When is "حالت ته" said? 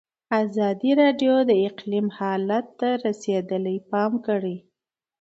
2.17-2.89